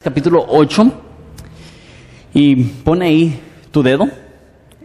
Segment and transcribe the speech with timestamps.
[0.00, 0.92] capítulo 8
[2.32, 3.40] y pone ahí
[3.72, 4.08] tu dedo,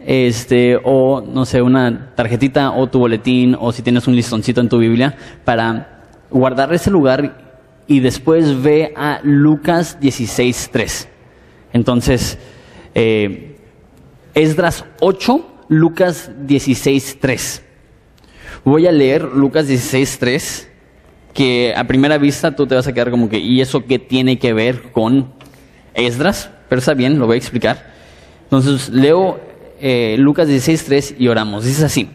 [0.04, 4.68] este, o no sé, una tarjetita o tu boletín, o si tienes un listoncito en
[4.68, 11.06] tu Biblia, para guardar ese lugar y después ve a Lucas 16.3.
[11.72, 12.36] Entonces,
[12.96, 13.56] eh,
[14.34, 17.62] Esdras 8, Lucas 16.3.
[18.64, 20.73] Voy a leer Lucas 16.3
[21.34, 24.38] que a primera vista tú te vas a quedar como que, ¿y eso qué tiene
[24.38, 25.32] que ver con
[25.92, 26.50] Esdras?
[26.68, 27.92] Pero está bien, lo voy a explicar.
[28.44, 29.40] Entonces leo
[29.80, 31.64] eh, Lucas 16.3 y oramos.
[31.64, 32.08] Dice así.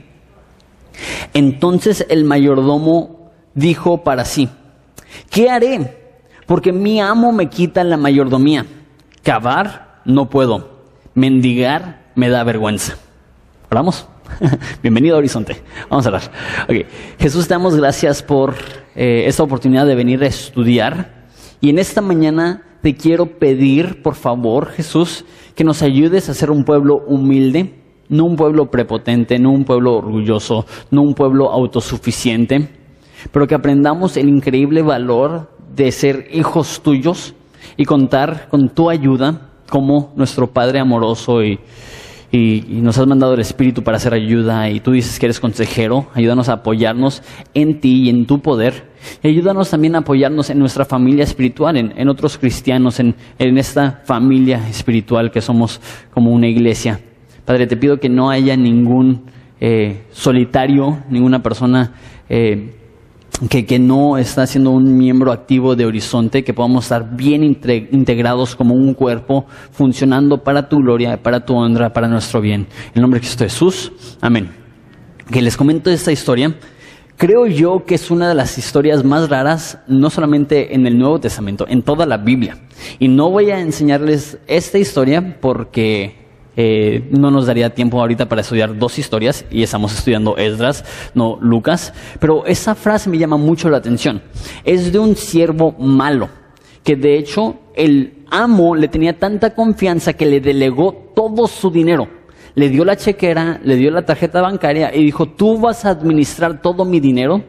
[1.33, 4.49] Entonces el mayordomo dijo para sí,
[5.29, 5.97] ¿qué haré?
[6.45, 8.65] Porque mi amo me quita la mayordomía.
[9.21, 10.79] Cavar no puedo.
[11.13, 12.97] Mendigar me da vergüenza.
[13.69, 14.07] ¿Oramos?
[14.81, 15.57] Bienvenido a Horizonte.
[15.89, 16.31] Vamos a hablar.
[16.63, 16.85] Okay.
[17.19, 18.55] Jesús, te damos gracias por
[18.95, 21.27] eh, esta oportunidad de venir a estudiar.
[21.61, 26.51] Y en esta mañana te quiero pedir, por favor, Jesús, que nos ayudes a ser
[26.51, 27.73] un pueblo humilde,
[28.07, 32.69] no un pueblo prepotente, no un pueblo orgulloso, no un pueblo autosuficiente,
[33.31, 37.35] pero que aprendamos el increíble valor de ser hijos tuyos
[37.77, 41.59] y contar con tu ayuda como nuestro Padre amoroso y
[42.31, 46.07] y, nos has mandado el Espíritu para hacer ayuda y tú dices que eres consejero,
[46.13, 48.89] ayúdanos a apoyarnos en ti y en tu poder.
[49.23, 54.67] Y ayúdanos también a apoyarnos en nuestra familia espiritual, en, otros cristianos, en, esta familia
[54.69, 56.99] espiritual que somos como una iglesia.
[57.45, 59.23] Padre, te pido que no haya ningún
[59.59, 61.93] eh, solitario, ninguna persona
[62.29, 62.78] eh,
[63.47, 68.75] que, no está siendo un miembro activo de Horizonte, que podamos estar bien integrados como
[68.75, 72.67] un cuerpo, funcionando para tu gloria, para tu honra, para nuestro bien.
[72.87, 74.49] En el nombre de Cristo Jesús, amén.
[75.31, 76.55] Que les comento esta historia.
[77.15, 81.19] Creo yo que es una de las historias más raras, no solamente en el Nuevo
[81.19, 82.57] Testamento, en toda la Biblia.
[82.97, 86.28] Y no voy a enseñarles esta historia porque
[86.61, 90.83] eh, no nos daría tiempo ahorita para estudiar dos historias y estamos estudiando Esdras,
[91.15, 94.21] no Lucas, pero esa frase me llama mucho la atención.
[94.65, 96.27] Es de un siervo malo,
[96.83, 102.09] que de hecho el amo le tenía tanta confianza que le delegó todo su dinero.
[102.55, 106.61] Le dio la chequera, le dio la tarjeta bancaria y dijo, tú vas a administrar
[106.61, 107.41] todo mi dinero.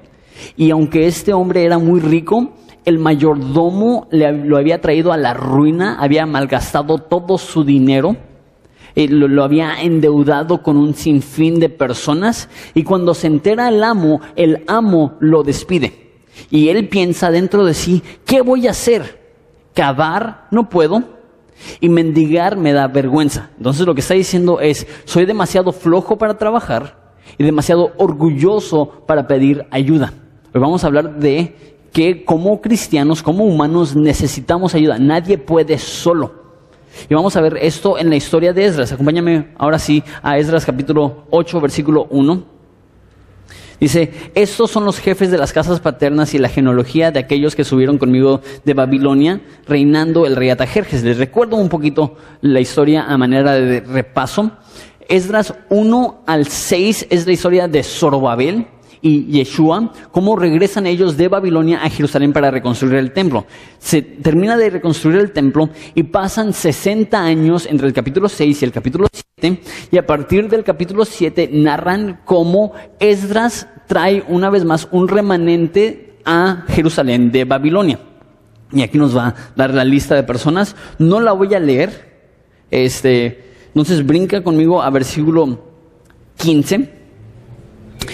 [0.57, 2.55] Y aunque este hombre era muy rico,
[2.85, 8.30] el mayordomo le, lo había traído a la ruina, había malgastado todo su dinero
[8.95, 14.21] eh, lo, había endeudado con un sinfín de personas y cuando se entera el amo,
[14.37, 16.11] el amo lo despide.
[16.51, 19.21] Y él piensa dentro de sí, ¿qué voy a hacer?
[19.75, 20.49] ¿Cavar?
[20.51, 21.03] No puedo.
[21.81, 23.51] Y mendigar me da vergüenza.
[23.59, 29.27] Entonces lo que está diciendo es, soy demasiado flojo para trabajar y demasiado orgulloso para
[29.27, 30.13] pedir ayuda.
[30.55, 31.55] Hoy vamos a hablar de
[31.93, 34.99] que como cristianos, como humanos, necesitamos ayuda.
[34.99, 36.40] Nadie puede solo.
[37.09, 38.93] Y vamos a ver esto en la historia de Esdras.
[38.93, 42.61] Acompáñame ahora sí a Esdras capítulo 8, versículo 1.
[43.81, 47.65] Dice, estos son los jefes de las casas paternas y la genealogía de aquellos que
[47.65, 51.03] subieron conmigo de Babilonia, reinando el rey Atajerjes.
[51.03, 54.51] Les recuerdo un poquito la historia a manera de repaso.
[55.09, 58.67] Esdras 1 al 6 es la historia de Zorobabel,
[59.03, 63.47] y Yeshua, cómo regresan ellos de Babilonia a Jerusalén para reconstruir el templo.
[63.79, 68.65] Se termina de reconstruir el templo y pasan 60 años entre el capítulo 6 y
[68.65, 74.65] el capítulo 7 y a partir del capítulo 7 narran cómo Esdras trae una vez
[74.65, 77.99] más un remanente a Jerusalén de Babilonia.
[78.73, 80.77] Y aquí nos va a dar la lista de personas.
[80.99, 82.09] No la voy a leer.
[82.71, 85.59] Este, entonces brinca conmigo a versículo
[86.37, 87.00] 15.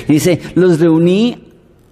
[0.09, 1.47] Dice, los reuní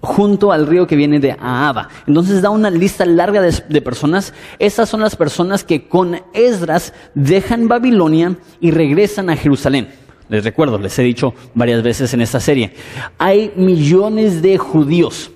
[0.04, 1.88] junto al río que viene de Ahaba.
[2.06, 4.32] Entonces da una lista larga de, personas.
[4.58, 9.88] Estas son las personas que con Esdras dejan Babilonia y regresan a Jerusalén.
[10.28, 12.72] Les recuerdo, les he dicho varias veces en esta serie.
[13.18, 15.30] Hay millones de judíos.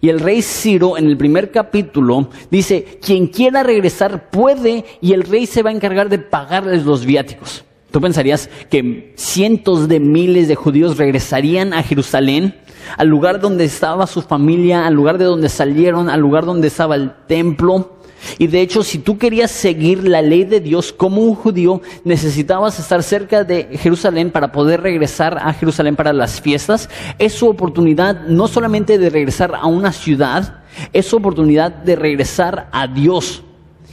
[0.00, 5.22] Y el rey Ciro en el primer capítulo dice, quien quiera regresar puede y el
[5.22, 7.64] rey se va a encargar de pagarles los viáticos.
[7.90, 12.54] Tú pensarías que cientos de miles de judíos regresarían a Jerusalén,
[12.98, 16.96] al lugar donde estaba su familia, al lugar de donde salieron, al lugar donde estaba
[16.96, 17.98] el templo.
[18.38, 22.78] Y de hecho, si tú querías seguir la ley de Dios como un judío, necesitabas
[22.78, 26.90] estar cerca de Jerusalén para poder regresar a Jerusalén para las fiestas.
[27.18, 30.62] Es su oportunidad no solamente de regresar a una ciudad,
[30.92, 33.44] es su oportunidad de regresar a Dios.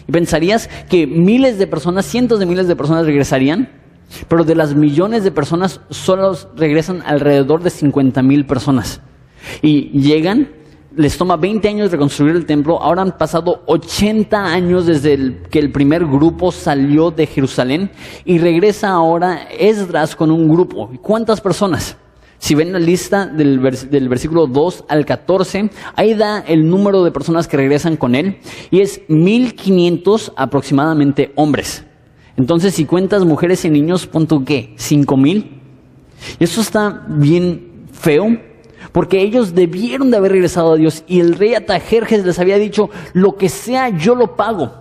[0.08, 3.85] ¿Y pensarías que miles de personas, cientos de miles de personas regresarían?
[4.28, 9.02] Pero de las millones de personas, solo regresan alrededor de 50 mil personas.
[9.62, 10.50] Y llegan,
[10.96, 15.72] les toma 20 años reconstruir el templo, ahora han pasado 80 años desde que el
[15.72, 17.92] primer grupo salió de Jerusalén
[18.24, 20.90] y regresa ahora Esdras con un grupo.
[21.02, 21.98] ¿Cuántas personas?
[22.38, 27.12] Si ven la lista del, del, versículo 2 al 14, ahí da el número de
[27.12, 28.40] personas que regresan con él
[28.72, 31.86] y es 1500 aproximadamente hombres.
[32.38, 35.62] Entonces, si cuentas mujeres y niños, punto qué, 5000.
[36.40, 38.38] Y eso está bien feo,
[38.92, 42.90] porque ellos debieron de haber regresado a Dios y el rey Atajerjes les había dicho,
[43.14, 44.74] lo que sea yo lo pago.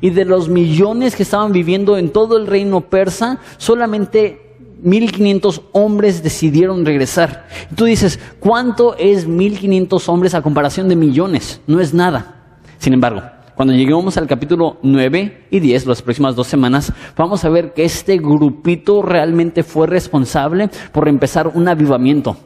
[0.00, 6.22] Y de los millones que estaban viviendo en todo el reino persa, solamente 1500 hombres
[6.22, 7.46] decidieron regresar.
[7.70, 11.60] Y tú dices, ¿cuánto es 1500 hombres a comparación de millones?
[11.66, 12.36] No es nada.
[12.78, 13.22] Sin embargo,
[13.54, 17.84] cuando lleguemos al capítulo 9 y 10, las próximas dos semanas, vamos a ver que
[17.84, 22.36] este grupito realmente fue responsable por empezar un avivamiento.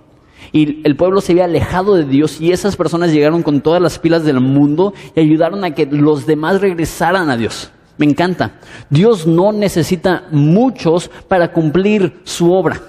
[0.53, 3.99] Y el pueblo se había alejado de Dios y esas personas llegaron con todas las
[3.99, 7.71] pilas del mundo y ayudaron a que los demás regresaran a Dios.
[7.99, 8.59] Me encanta.
[8.91, 12.81] Dios no necesita muchos para cumplir su obra.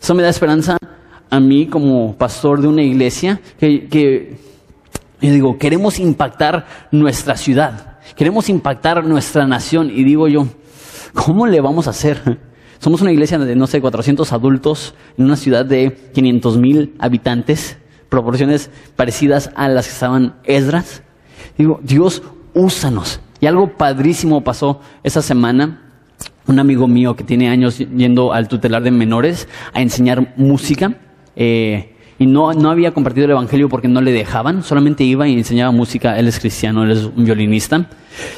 [0.00, 0.76] Eso me da esperanza
[1.30, 4.51] a mí como pastor de una iglesia que, que
[5.22, 10.46] yo digo, queremos impactar nuestra ciudad, queremos impactar nuestra nación y digo yo,
[11.14, 12.40] ¿cómo le vamos a hacer?
[12.80, 17.78] Somos una iglesia de, no sé, 400 adultos en una ciudad de 500 mil habitantes,
[18.08, 21.04] proporciones parecidas a las que estaban Esdras.
[21.56, 23.20] Digo, Dios, úsanos.
[23.40, 25.80] Y algo padrísimo pasó esa semana.
[26.48, 30.98] Un amigo mío que tiene años yendo al tutelar de menores a enseñar música.
[31.36, 31.91] Eh,
[32.22, 35.72] y no, no había compartido el Evangelio porque no le dejaban, solamente iba y enseñaba
[35.72, 37.88] música, él es cristiano, él es un violinista.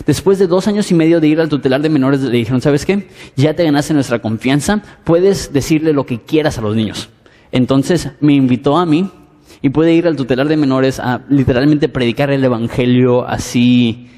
[0.06, 2.86] Después de dos años y medio de ir al tutelar de menores, le dijeron, ¿sabes
[2.86, 3.08] qué?
[3.36, 7.10] Ya te ganaste nuestra confianza, puedes decirle lo que quieras a los niños.
[7.52, 9.10] Entonces me invitó a mí
[9.60, 14.08] y puede ir al tutelar de menores a literalmente predicar el Evangelio así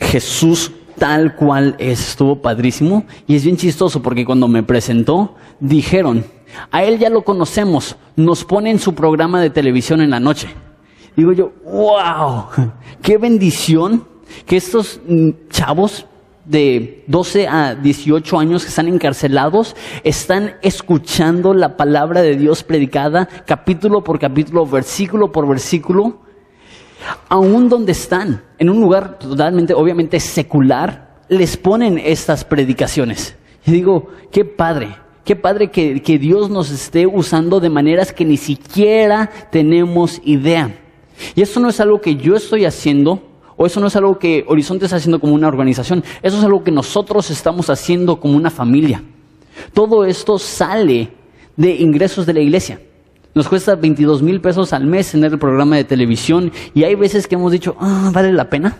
[0.00, 2.08] Jesús tal cual es.
[2.08, 6.24] Estuvo padrísimo y es bien chistoso porque cuando me presentó dijeron,
[6.70, 10.48] a él ya lo conocemos, nos pone en su programa de televisión en la noche.
[11.16, 12.46] Digo yo, wow,
[13.02, 14.06] qué bendición
[14.44, 16.06] que estos mm, chavos
[16.44, 19.74] de 12 a 18 años que están encarcelados
[20.04, 26.20] están escuchando la palabra de Dios predicada capítulo por capítulo, versículo por versículo
[27.28, 33.36] aún donde están, en un lugar totalmente, obviamente, secular, les ponen estas predicaciones.
[33.66, 34.96] Y digo, qué padre,
[35.26, 40.72] qué padre que, Dios nos esté usando de maneras que ni siquiera tenemos idea.
[41.34, 43.20] Y eso no es algo que yo estoy haciendo,
[43.56, 46.62] o eso no es algo que Horizonte está haciendo como una organización, eso es algo
[46.62, 49.02] que nosotros estamos haciendo como una familia.
[49.74, 51.10] Todo esto sale
[51.56, 52.80] de ingresos de la iglesia.
[53.34, 57.26] Nos cuesta 22 mil pesos al mes tener el programa de televisión y hay veces
[57.26, 58.78] que hemos dicho, ah, vale la pena.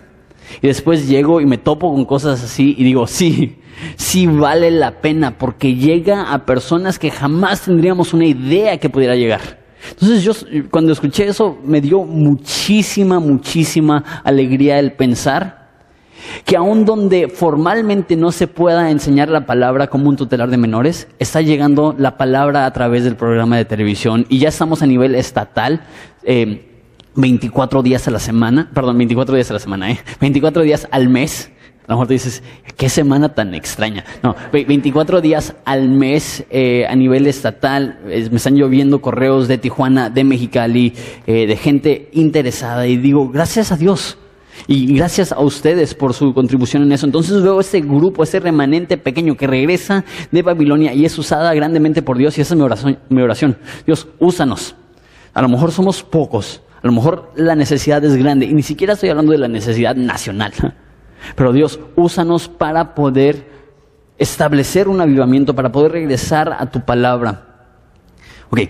[0.63, 3.59] Y después llego y me topo con cosas así y digo, sí,
[3.97, 9.17] sí vale la pena porque llega a personas que jamás tendríamos una idea que pudiera
[9.17, 9.67] llegar.
[9.91, 10.33] Entonces yo
[10.71, 15.67] cuando escuché eso me dio muchísima, muchísima alegría el pensar
[16.45, 21.09] que aun donde formalmente no se pueda enseñar la palabra como un tutelar de menores,
[21.19, 25.15] está llegando la palabra a través del programa de televisión y ya estamos a nivel
[25.15, 25.83] estatal.
[27.17, 29.99] 24 eh, días a la semana, perdón, 24 días a la semana, ¿eh?
[30.21, 31.51] 24 días al mes.
[31.87, 32.43] A lo mejor te dices,
[32.77, 34.05] qué semana tan extraña.
[34.23, 38.01] No, 24 días al mes eh, a nivel estatal.
[38.05, 40.95] me están lloviendo correos de Tijuana, de Mexicali,
[41.29, 42.89] eh, de gente interesada.
[42.89, 44.19] Y digo, gracias a Dios.
[44.67, 47.07] Y gracias a ustedes por su contribución en eso.
[47.07, 52.03] Entonces veo ese grupo, ese remanente pequeño que regresa de Babilonia y es usada grandemente
[52.03, 52.99] por Dios y esa es mi oración.
[53.11, 53.57] Mi oración.
[53.85, 54.75] Dios, úsanos.
[55.35, 58.93] A lo mejor somos pocos, a lo mejor la necesidad es grande y ni siquiera
[58.93, 60.53] estoy hablando de la necesidad nacional.
[61.35, 63.45] Pero Dios, úsanos para poder
[64.19, 67.73] establecer un avivamiento, para poder regresar a tu palabra.
[68.51, 68.61] Ok,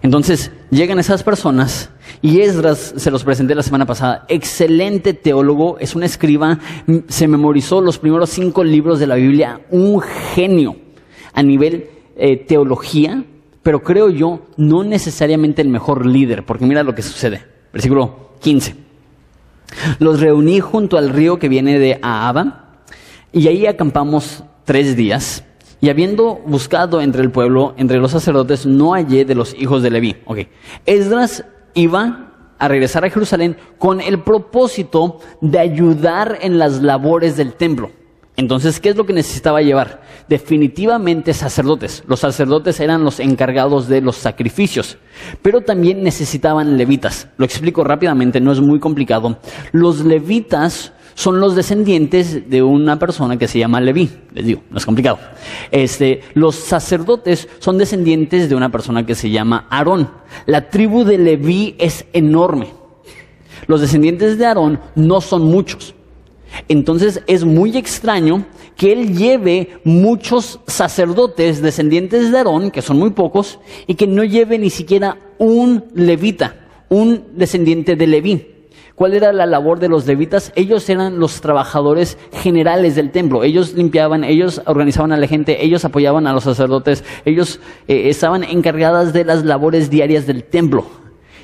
[0.00, 1.90] entonces llegan esas personas
[2.22, 6.58] y Esdras, se los presenté la semana pasada, excelente teólogo, es un escriba,
[7.08, 10.76] se memorizó los primeros cinco libros de la Biblia, un genio
[11.34, 13.22] a nivel eh, teología,
[13.62, 17.55] pero creo yo no necesariamente el mejor líder, porque mira lo que sucede.
[17.76, 18.74] Versículo 15.
[19.98, 22.78] Los reuní junto al río que viene de Ahaba
[23.34, 25.44] y ahí acampamos tres días.
[25.82, 29.90] Y habiendo buscado entre el pueblo, entre los sacerdotes, no hallé de los hijos de
[29.90, 30.16] Leví.
[30.24, 30.38] Ok.
[30.86, 37.52] Esdras iba a regresar a Jerusalén con el propósito de ayudar en las labores del
[37.52, 37.90] templo.
[38.36, 40.00] Entonces, ¿qué es lo que necesitaba llevar?
[40.28, 42.02] Definitivamente sacerdotes.
[42.08, 44.98] Los sacerdotes eran los encargados de los sacrificios,
[45.40, 47.28] pero también necesitaban levitas.
[47.36, 49.38] Lo explico rápidamente, no es muy complicado.
[49.72, 54.10] Los levitas son los descendientes de una persona que se llama Leví.
[54.34, 55.18] Les digo, no es complicado.
[55.70, 60.10] Este, los sacerdotes son descendientes de una persona que se llama Aarón.
[60.44, 62.68] La tribu de Leví es enorme.
[63.66, 65.94] Los descendientes de Aarón no son muchos.
[66.68, 68.44] Entonces es muy extraño
[68.76, 74.22] que él lleve muchos sacerdotes descendientes de Aarón, que son muy pocos, y que no
[74.22, 76.56] lleve ni siquiera un levita,
[76.88, 78.56] un descendiente de Leví.
[78.94, 80.52] ¿Cuál era la labor de los levitas?
[80.56, 83.44] Ellos eran los trabajadores generales del templo.
[83.44, 88.42] Ellos limpiaban, ellos organizaban a la gente, ellos apoyaban a los sacerdotes, ellos eh, estaban
[88.42, 90.86] encargadas de las labores diarias del templo.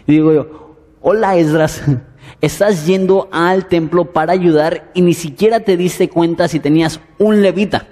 [0.07, 1.83] Y digo yo, hola Esdras,
[2.41, 7.43] estás yendo al templo para ayudar y ni siquiera te diste cuenta si tenías un
[7.43, 7.87] levita.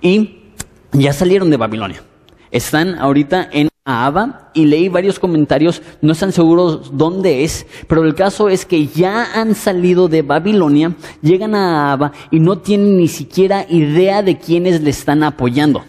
[0.00, 0.52] Y
[0.92, 2.02] ya salieron de Babilonia.
[2.50, 8.16] Están ahorita en Abba y leí varios comentarios, no están seguros dónde es, pero el
[8.16, 13.06] caso es que ya han salido de Babilonia, llegan a Abba y no tienen ni
[13.06, 15.84] siquiera idea de quiénes le están apoyando.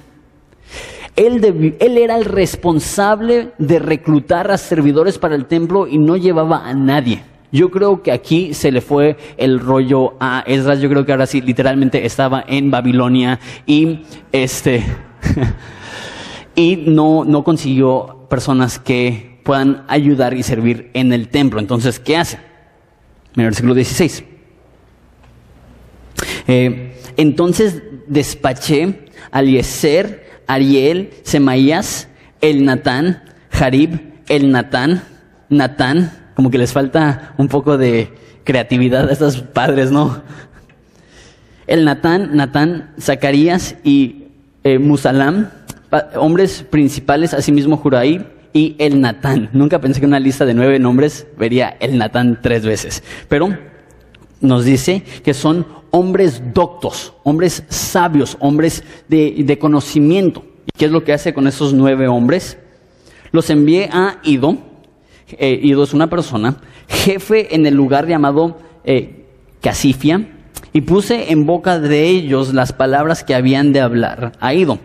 [1.16, 6.68] Él, él, era el responsable de reclutar a servidores para el templo y no llevaba
[6.68, 7.24] a nadie.
[7.52, 10.82] Yo creo que aquí se le fue el rollo a Esdras.
[10.82, 14.02] Yo creo que ahora sí, literalmente estaba en Babilonia y
[14.32, 14.84] este
[16.56, 21.60] y no, no consiguió personas que puedan ayudar y servir en el templo.
[21.60, 22.38] Entonces, ¿qué hace?
[23.36, 24.24] En el versículo 16.
[26.48, 32.10] Eh, entonces despaché a Eliezer, Ariel, Semaías,
[32.42, 35.04] el Natán, Jarib, el Natán,
[35.50, 38.14] Natán, como que les falta un poco de
[38.44, 40.22] creatividad a estos padres, ¿no?
[41.66, 44.26] El Natán, Natán, Zacarías y
[44.64, 45.50] eh, Musalam,
[46.16, 49.50] hombres principales, asimismo Juraí y el Natán.
[49.52, 53.58] Nunca pensé que una lista de nueve nombres vería el Natán tres veces, pero
[54.40, 60.46] nos dice que son hombres doctos, hombres sabios, hombres de, de conocimiento.
[60.68, 62.60] ¿Y qué es lo que hace con esos nueve hombres?
[63.32, 64.67] Los envié a Ido,
[65.32, 66.58] eh, Ido es una persona,
[66.88, 69.26] jefe en el lugar llamado eh,
[69.62, 70.30] Casifia,
[70.74, 74.80] y puse en boca de ellos las palabras que habían de hablar a Ido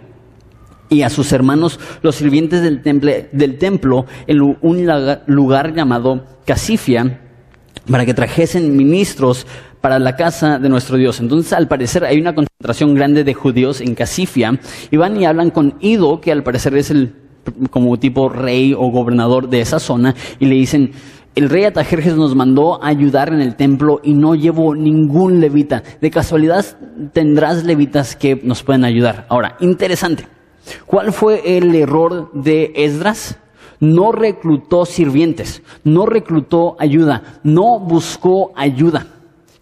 [0.88, 4.86] y a sus hermanos, los sirvientes del, temple, del templo, en un
[5.26, 7.20] lugar llamado Casifia,
[7.90, 9.46] para que trajesen ministros
[9.80, 11.18] para la casa de nuestro Dios.
[11.18, 15.50] Entonces, al parecer, hay una concentración grande de judíos en Casifia, y van y hablan
[15.50, 17.14] con Ido, que al parecer es el
[17.70, 20.92] como tipo rey o gobernador de esa zona y le dicen,
[21.34, 25.82] el rey Atajerjes nos mandó ayudar en el templo y no llevó ningún levita.
[26.00, 26.64] De casualidad
[27.12, 29.26] tendrás levitas que nos pueden ayudar.
[29.30, 30.26] Ahora, interesante.
[30.84, 33.38] ¿Cuál fue el error de Esdras?
[33.80, 39.06] No reclutó sirvientes, no reclutó ayuda, no buscó ayuda.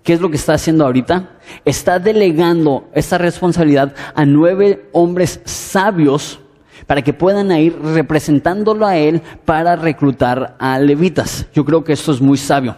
[0.03, 1.39] ¿Qué es lo que está haciendo ahorita?
[1.65, 6.41] Está delegando esta responsabilidad a nueve hombres sabios
[6.91, 11.47] para que puedan ir representándolo a él para reclutar a levitas.
[11.55, 12.75] Yo creo que esto es muy sabio.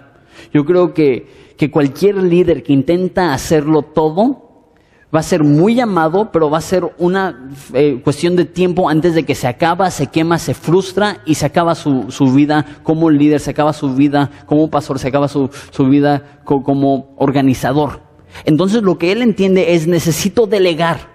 [0.53, 4.67] Yo creo que, que cualquier líder que intenta hacerlo todo
[5.15, 9.15] va a ser muy llamado, pero va a ser una eh, cuestión de tiempo antes
[9.15, 13.09] de que se acaba, se quema, se frustra y se acaba su, su vida como
[13.09, 18.03] líder, se acaba su vida como pastor, se acaba su, su vida como organizador.
[18.45, 21.12] Entonces lo que él entiende es necesito delegar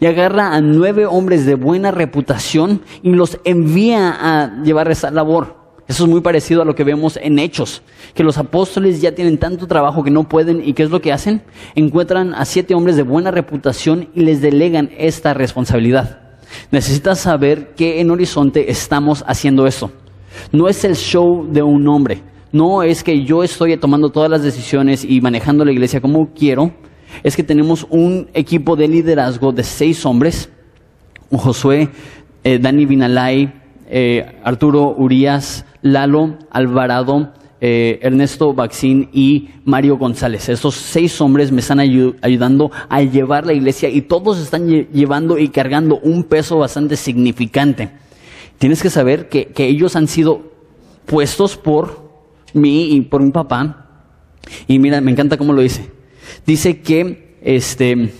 [0.00, 5.64] y agarra a nueve hombres de buena reputación y los envía a llevar esa labor.
[5.86, 7.82] Eso es muy parecido a lo que vemos en Hechos,
[8.14, 11.12] que los apóstoles ya tienen tanto trabajo que no pueden y ¿qué es lo que
[11.12, 11.42] hacen?
[11.74, 16.20] Encuentran a siete hombres de buena reputación y les delegan esta responsabilidad.
[16.70, 19.90] Necesitas saber que en Horizonte estamos haciendo eso.
[20.52, 24.42] No es el show de un hombre, no es que yo estoy tomando todas las
[24.42, 26.72] decisiones y manejando la iglesia como quiero,
[27.22, 30.48] es que tenemos un equipo de liderazgo de seis hombres,
[31.30, 31.88] Josué,
[32.42, 33.52] eh, Dani Binalay,
[33.88, 40.48] eh, Arturo Urias, Lalo Alvarado, eh, Ernesto Baxín y Mario González.
[40.48, 45.48] Estos seis hombres me están ayudando a llevar la iglesia y todos están llevando y
[45.48, 47.90] cargando un peso bastante significante.
[48.58, 50.52] Tienes que saber que, que ellos han sido
[51.06, 52.10] puestos por
[52.52, 53.86] mí y por mi papá.
[54.68, 55.90] Y mira, me encanta cómo lo dice
[56.46, 58.12] dice que, este,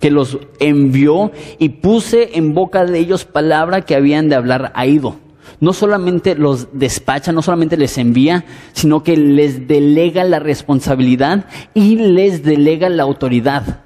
[0.00, 4.86] que los envió y puse en boca de ellos palabra que habían de hablar a
[4.86, 5.16] Ido.
[5.60, 11.96] No solamente los despacha, no solamente les envía, sino que les delega la responsabilidad y
[11.96, 13.80] les delega la autoridad.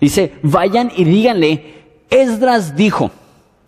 [0.00, 1.74] Dice, vayan y díganle,
[2.10, 3.12] Esdras dijo.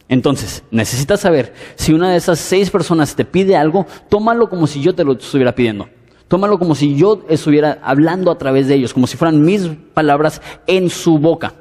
[0.09, 4.81] Entonces, necesitas saber, si una de esas seis personas te pide algo, tómalo como si
[4.81, 5.89] yo te lo estuviera pidiendo.
[6.29, 10.43] Tómalo como si yo estuviera hablando a través de ellos, como si fueran mis palabras
[10.67, 11.55] en su boca.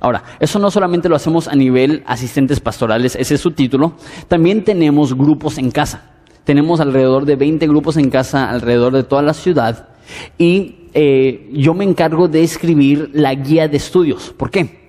[0.00, 3.94] Ahora, eso no solamente lo hacemos a nivel asistentes pastorales, ese es su título,
[4.28, 6.10] también tenemos grupos en casa.
[6.44, 9.88] Tenemos alrededor de 20 grupos en casa alrededor de toda la ciudad
[10.38, 14.34] y eh, yo me encargo de escribir la guía de estudios.
[14.36, 14.81] ¿Por qué?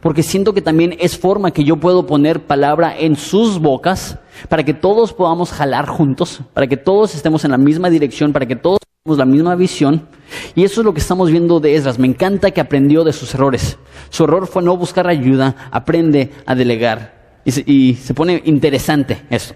[0.00, 4.18] Porque siento que también es forma que yo puedo poner palabra en sus bocas
[4.48, 8.46] para que todos podamos jalar juntos, para que todos estemos en la misma dirección, para
[8.46, 10.06] que todos tengamos la misma visión.
[10.54, 11.98] Y eso es lo que estamos viendo de Esdras.
[11.98, 13.78] Me encanta que aprendió de sus errores.
[14.10, 17.40] Su error fue no buscar ayuda, aprende a delegar.
[17.44, 19.54] Y se, y se pone interesante eso.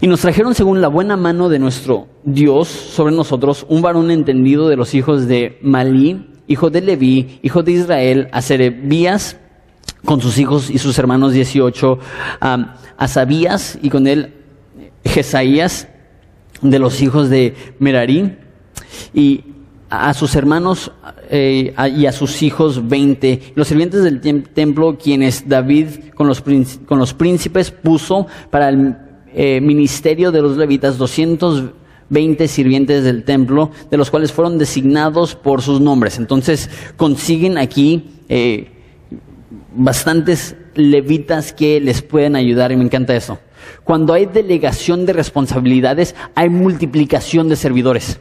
[0.00, 4.68] Y nos trajeron según la buena mano de nuestro Dios sobre nosotros un varón entendido
[4.68, 9.36] de los hijos de Malí, hijo de Leví, hijo de Israel, a Serebías,
[10.04, 11.98] con sus hijos y sus hermanos 18,
[12.40, 14.34] a Sabías y con él
[15.04, 15.88] Jesaías,
[16.62, 18.36] de los hijos de Merarí,
[19.14, 19.44] y
[19.90, 20.92] a sus hermanos
[21.30, 26.42] eh, y a sus hijos 20, los sirvientes del templo, quienes David con los,
[26.86, 28.96] con los príncipes puso para el
[29.32, 31.64] eh, ministerio de los levitas, 200
[32.10, 36.18] 20 sirvientes del templo, de los cuales fueron designados por sus nombres.
[36.18, 38.68] Entonces consiguen aquí eh,
[39.74, 43.38] bastantes levitas que les pueden ayudar y me encanta eso.
[43.84, 48.20] Cuando hay delegación de responsabilidades, hay multiplicación de servidores.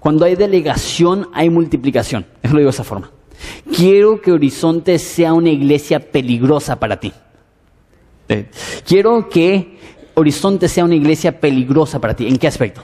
[0.00, 2.26] Cuando hay delegación, hay multiplicación.
[2.42, 3.10] Eso lo digo de esa forma.
[3.74, 7.12] Quiero que Horizonte sea una iglesia peligrosa para ti.
[8.28, 8.46] Eh,
[8.86, 9.78] quiero que
[10.14, 12.26] Horizonte sea una iglesia peligrosa para ti.
[12.26, 12.82] ¿En qué aspecto?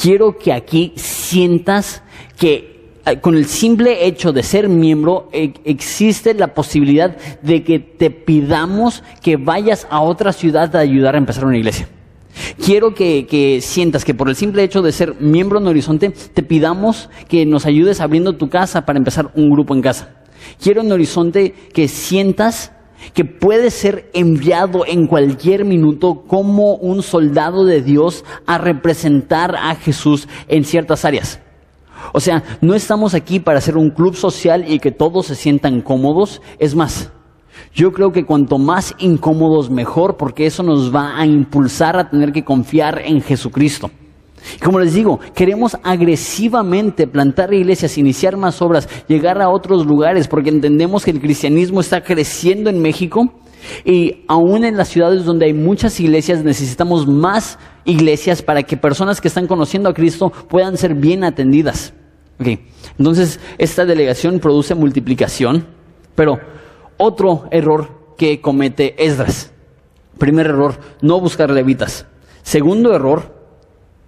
[0.00, 2.02] Quiero que aquí sientas
[2.38, 2.76] que
[3.06, 8.10] eh, con el simple hecho de ser miembro e, existe la posibilidad de que te
[8.10, 11.88] pidamos que vayas a otra ciudad a ayudar a empezar una iglesia.
[12.62, 16.42] Quiero que, que, sientas que por el simple hecho de ser miembro en Horizonte, te
[16.42, 20.10] pidamos que nos ayudes abriendo tu casa para empezar un grupo en casa.
[20.62, 22.72] Quiero en Horizonte que sientas
[23.14, 29.74] que puede ser enviado en cualquier minuto como un soldado de Dios a representar a
[29.74, 31.40] Jesús en ciertas áreas.
[32.12, 35.80] O sea, no estamos aquí para hacer un club social y que todos se sientan
[35.80, 36.40] cómodos.
[36.58, 37.10] Es más,
[37.74, 42.32] yo creo que cuanto más incómodos mejor porque eso nos va a impulsar a tener
[42.32, 43.90] que confiar en Jesucristo.
[44.62, 50.50] Como les digo, queremos agresivamente plantar iglesias, iniciar más obras, llegar a otros lugares, porque
[50.50, 53.32] entendemos que el cristianismo está creciendo en México
[53.84, 59.20] y aún en las ciudades donde hay muchas iglesias necesitamos más iglesias para que personas
[59.20, 61.92] que están conociendo a Cristo puedan ser bien atendidas.
[62.98, 65.66] Entonces, esta delegación produce multiplicación,
[66.14, 66.38] pero
[66.98, 69.52] otro error que comete Esdras.
[70.18, 72.06] Primer error, no buscar levitas.
[72.42, 73.35] Segundo error,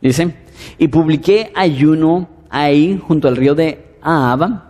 [0.01, 0.35] Dice,
[0.79, 4.65] y publiqué ayuno ahí junto al río de Ahaba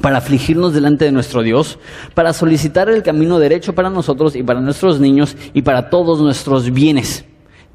[0.00, 1.78] para afligirnos delante de nuestro Dios,
[2.14, 6.70] para solicitar el camino derecho para nosotros y para nuestros niños y para todos nuestros
[6.70, 7.24] bienes.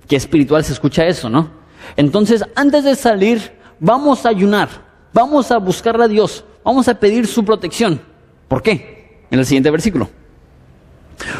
[0.07, 1.49] Qué espiritual se escucha eso, ¿no?
[1.97, 4.69] Entonces, antes de salir, vamos a ayunar,
[5.13, 7.99] vamos a buscar a Dios, vamos a pedir su protección.
[8.47, 9.25] ¿Por qué?
[9.31, 10.09] En el siguiente versículo.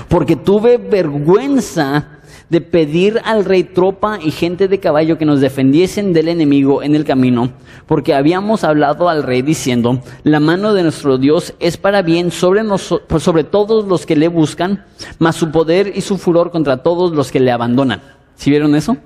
[0.08, 2.20] Porque tuve vergüenza
[2.51, 6.95] de pedir al rey tropa y gente de caballo que nos defendiesen del enemigo en
[6.95, 7.53] el camino,
[7.87, 12.61] porque habíamos hablado al rey diciendo, la mano de nuestro Dios es para bien sobre,
[13.19, 14.83] sobre todos los que le buscan,
[15.17, 18.01] mas su poder y su furor contra todos los que le abandonan.
[18.35, 18.97] ¿Sí vieron eso?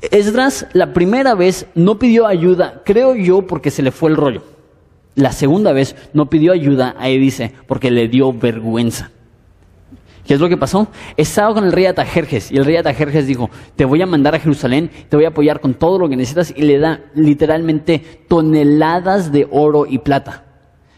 [0.00, 4.44] Esdras la primera vez no pidió ayuda, creo yo, porque se le fue el rollo.
[5.16, 9.10] La segunda vez no pidió ayuda, ahí dice, porque le dio vergüenza.
[10.28, 10.88] ¿Qué es lo que pasó?
[11.16, 14.38] Estaba con el rey Atajerjes y el rey Atajerjes dijo, te voy a mandar a
[14.38, 19.32] Jerusalén, te voy a apoyar con todo lo que necesitas y le da literalmente toneladas
[19.32, 20.44] de oro y plata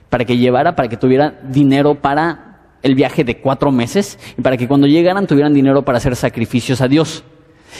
[0.08, 4.56] para que llevara, para que tuviera dinero para el viaje de cuatro meses y para
[4.56, 7.22] que cuando llegaran tuvieran dinero para hacer sacrificios a Dios.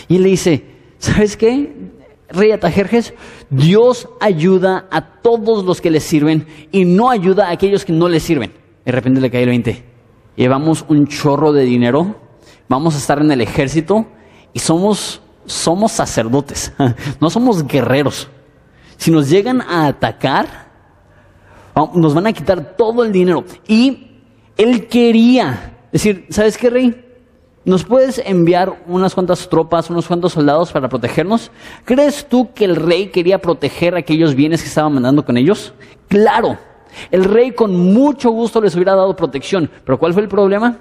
[0.07, 0.65] Y le dice,
[0.99, 1.75] ¿sabes qué?
[2.29, 3.13] Rey Atajerjes,
[3.51, 8.09] Dios ayuda a todos los que le sirven y no ayuda a aquellos que no
[8.09, 8.53] le sirven.
[8.85, 9.90] De repente le cae el 20
[10.41, 12.17] llevamos un chorro de dinero,
[12.67, 14.07] vamos a estar en el ejército
[14.55, 16.73] y somos, somos sacerdotes,
[17.21, 18.29] no somos guerreros.
[18.97, 20.71] Si nos llegan a atacar,
[21.95, 23.45] nos van a quitar todo el dinero.
[23.67, 24.19] Y
[24.57, 27.05] él quería decir, ¿sabes qué, rey?
[27.65, 31.51] ¿Nos puedes enviar unas cuantas tropas, unos cuantos soldados para protegernos?
[31.85, 35.75] ¿Crees tú que el rey quería proteger aquellos bienes que estaba mandando con ellos?
[36.09, 36.59] Claro,
[37.11, 40.79] El rey con mucho gusto les hubiera dado protección, pero ¿cuál fue el problema?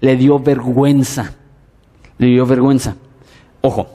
[0.00, 1.32] Le dio vergüenza.
[2.18, 2.96] Le dio vergüenza.
[3.60, 3.88] Ojo,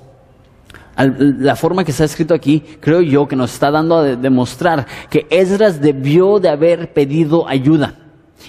[0.97, 5.27] la forma que está escrito aquí, creo yo que nos está dando a demostrar que
[5.29, 7.95] Esdras debió de haber pedido ayuda.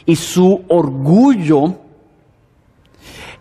[0.07, 1.77] Y su orgullo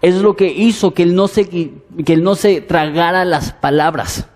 [0.02, 4.28] es lo que hizo que él no se, que él no se tragara las palabras.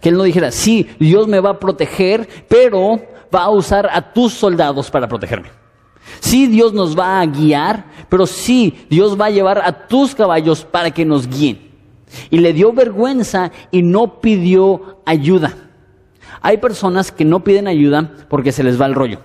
[0.00, 3.00] Que él no dijera, sí, Dios me va a proteger, pero
[3.36, 5.48] va a usar a tus soldados para protegerme.
[6.20, 10.64] Sí, Dios nos va a guiar, pero sí, Dios va a llevar a tus caballos
[10.64, 11.66] para que nos guíen.
[12.30, 15.52] Y le dio vergüenza y no pidió ayuda.
[16.40, 19.20] Hay personas que no piden ayuda porque se les va el rollo.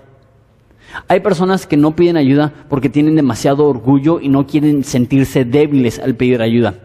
[1.08, 6.00] Hay personas que no piden ayuda porque tienen demasiado orgullo y no quieren sentirse débiles
[6.00, 6.76] al pedir ayuda.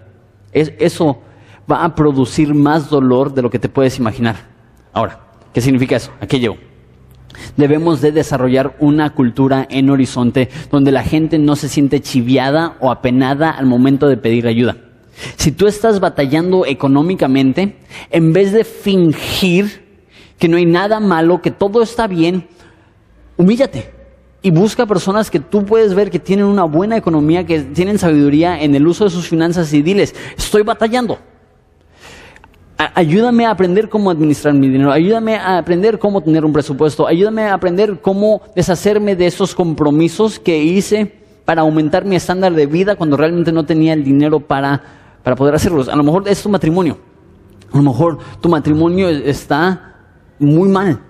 [0.52, 1.22] eso
[1.70, 4.36] va a producir más dolor de lo que te puedes imaginar.
[4.92, 5.18] Ahora,
[5.52, 6.12] ¿qué significa eso?
[6.20, 6.56] ¿A qué llevo?
[7.56, 12.90] Debemos de desarrollar una cultura en horizonte donde la gente no se siente chiviada o
[12.90, 14.76] apenada al momento de pedir ayuda.
[15.36, 17.76] Si tú estás batallando económicamente,
[18.10, 19.84] en vez de fingir
[20.38, 22.48] que no hay nada malo, que todo está bien,
[23.36, 23.90] humíllate
[24.42, 28.62] y busca personas que tú puedes ver que tienen una buena economía, que tienen sabiduría
[28.62, 31.18] en el uso de sus finanzas y diles, estoy batallando.
[32.76, 37.42] Ayúdame a aprender cómo administrar mi dinero, ayúdame a aprender cómo tener un presupuesto, ayúdame
[37.42, 41.12] a aprender cómo deshacerme de esos compromisos que hice
[41.44, 44.82] para aumentar mi estándar de vida cuando realmente no tenía el dinero para
[45.26, 45.88] para poder hacerlos.
[45.88, 46.98] A lo mejor es tu matrimonio.
[47.72, 49.96] A lo mejor tu matrimonio está
[50.38, 51.00] muy mal.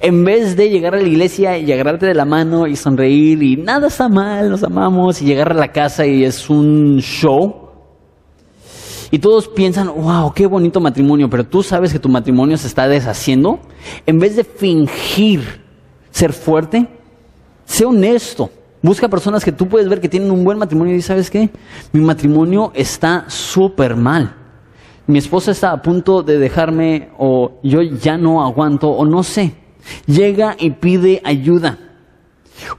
[0.00, 3.58] En vez de llegar a la iglesia y agarrarte de la mano y sonreír y
[3.58, 7.69] nada está mal, nos amamos y llegar a la casa y es un show.
[9.10, 12.86] Y todos piensan, wow, qué bonito matrimonio, pero tú sabes que tu matrimonio se está
[12.86, 13.58] deshaciendo.
[14.06, 15.60] En vez de fingir
[16.10, 16.86] ser fuerte,
[17.64, 18.50] sé honesto.
[18.82, 21.50] Busca personas que tú puedes ver que tienen un buen matrimonio y sabes qué,
[21.92, 24.36] mi matrimonio está súper mal.
[25.06, 29.54] Mi esposa está a punto de dejarme o yo ya no aguanto o no sé.
[30.06, 31.78] Llega y pide ayuda.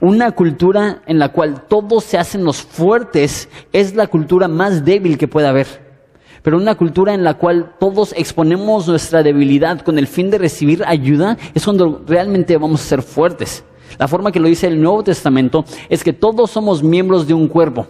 [0.00, 5.18] Una cultura en la cual todos se hacen los fuertes es la cultura más débil
[5.18, 5.81] que puede haber.
[6.42, 10.82] Pero una cultura en la cual todos exponemos nuestra debilidad con el fin de recibir
[10.84, 13.64] ayuda es cuando realmente vamos a ser fuertes.
[13.98, 17.46] La forma que lo dice el Nuevo Testamento es que todos somos miembros de un
[17.46, 17.86] cuerpo.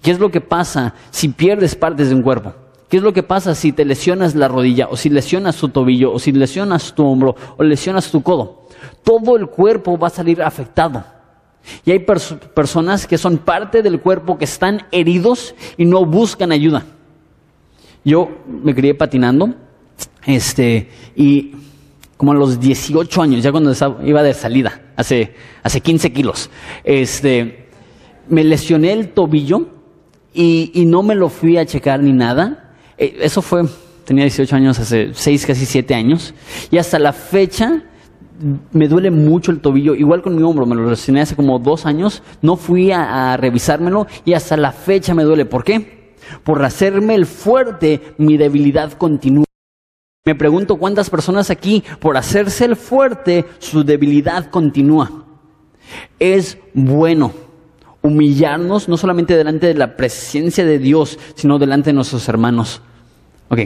[0.00, 2.54] ¿Qué es lo que pasa si pierdes partes de un cuerpo?
[2.88, 6.12] ¿Qué es lo que pasa si te lesionas la rodilla o si lesionas tu tobillo
[6.12, 8.68] o si lesionas tu hombro o lesionas tu codo?
[9.02, 11.04] Todo el cuerpo va a salir afectado.
[11.84, 16.84] Y hay personas que son parte del cuerpo que están heridos y no buscan ayuda.
[18.06, 19.52] Yo me crié patinando,
[20.24, 21.56] este, y
[22.16, 23.72] como a los 18 años, ya cuando
[24.04, 26.48] iba de salida, hace, hace 15 kilos,
[26.84, 27.66] este,
[28.28, 29.66] me lesioné el tobillo
[30.32, 32.74] y, no me lo fui a checar ni nada.
[32.96, 33.64] Eh, eso fue,
[34.04, 36.32] tenía 18 años, hace 6, casi 7 años,
[36.70, 37.82] y hasta la fecha
[38.70, 41.86] me duele mucho el tobillo, igual con mi hombro, me lo lesioné hace como dos
[41.86, 45.44] años, no fui a revisármelo y hasta la fecha me duele.
[45.44, 46.05] ¿Por qué?
[46.44, 49.44] Por hacerme el fuerte, mi debilidad continúa.
[50.24, 55.24] Me pregunto cuántas personas aquí, por hacerse el fuerte, su debilidad continúa.
[56.18, 57.32] Es bueno
[58.02, 62.80] humillarnos no solamente delante de la presencia de Dios, sino delante de nuestros hermanos.
[63.48, 63.60] Ok.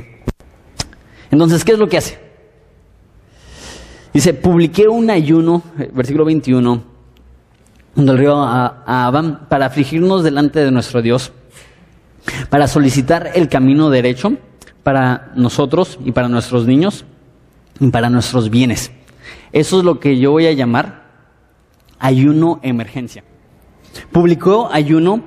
[1.30, 2.18] Entonces, ¿qué es lo que hace?
[4.12, 6.82] Dice, publiqué un ayuno, versículo 21,
[7.94, 11.32] donde el río Abam, para afligirnos delante de nuestro Dios,
[12.48, 14.36] para solicitar el camino derecho
[14.82, 17.04] para nosotros y para nuestros niños
[17.78, 18.90] y para nuestros bienes.
[19.52, 21.10] Eso es lo que yo voy a llamar
[21.98, 23.24] ayuno emergencia.
[24.12, 25.24] Publicó ayuno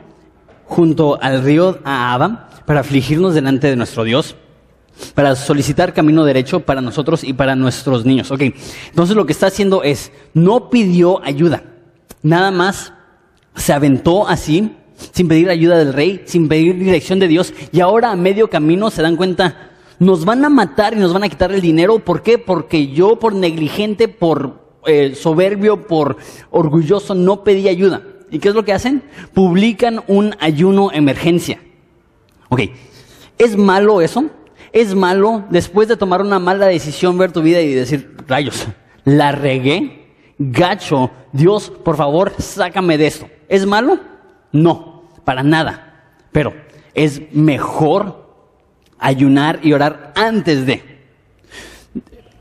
[0.66, 4.36] junto al río Ahaba para afligirnos delante de nuestro Dios,
[5.14, 8.32] para solicitar camino derecho para nosotros y para nuestros niños.
[8.32, 8.42] Ok,
[8.90, 11.64] entonces lo que está haciendo es, no pidió ayuda,
[12.22, 12.94] nada más
[13.56, 14.76] se aventó así
[15.12, 18.90] sin pedir ayuda del rey, sin pedir dirección de Dios, y ahora a medio camino
[18.90, 22.00] se dan cuenta, nos van a matar y nos van a quitar el dinero.
[22.00, 22.38] ¿Por qué?
[22.38, 26.18] Porque yo por negligente, por eh, soberbio, por
[26.50, 28.04] orgulloso, no pedí ayuda.
[28.32, 29.04] ¿Y qué es lo que hacen?
[29.34, 31.60] Publican un ayuno emergencia.
[32.50, 32.62] Ok,
[33.38, 34.26] ¿es malo eso?
[34.72, 38.68] ¿Es malo después de tomar una mala decisión ver tu vida y decir, rayos,
[39.06, 40.08] la regué?
[40.40, 43.28] Gacho, Dios, por favor, sácame de esto.
[43.48, 44.00] ¿Es malo?
[44.54, 46.06] No para nada.
[46.32, 46.54] Pero
[46.94, 48.24] es mejor
[49.00, 50.94] ayunar y orar antes de.